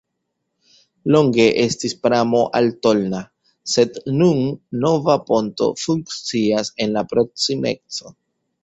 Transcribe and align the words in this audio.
Longe 1.15 1.45
estis 1.63 1.93
pramo 2.07 2.41
al 2.61 2.71
Tolna, 2.87 3.19
sed 3.75 4.01
nun 4.17 4.43
nova 4.87 5.21
ponto 5.31 5.71
funkcias 5.87 6.75
en 6.87 6.99
la 6.99 7.07
proksimeco. 7.15 8.19